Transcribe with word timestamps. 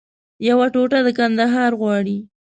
یوه 0.49 0.67
ټوټه 0.73 0.99
د 1.05 1.07
کندهار 1.17 1.71
غواړي 1.81 2.17